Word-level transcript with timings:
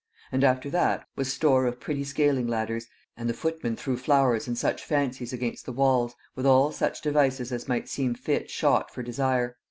And 0.31 0.43
after 0.43 0.71
that, 0.71 1.05
was 1.15 1.31
store 1.31 1.67
of 1.67 1.79
pretty 1.79 2.03
scaling 2.03 2.47
ladders, 2.47 2.87
and 3.15 3.29
the 3.29 3.35
footmen 3.35 3.75
threw 3.75 3.97
flowers 3.97 4.47
and 4.47 4.57
such 4.57 4.83
fancies 4.83 5.31
against 5.31 5.67
the 5.67 5.71
walls, 5.71 6.15
with 6.33 6.47
all 6.47 6.71
such 6.71 7.01
devices 7.01 7.51
as 7.51 7.67
might 7.67 7.87
seem 7.87 8.15
fit 8.15 8.49
shot 8.49 8.91
for 8.91 9.03
Desire. 9.03 9.57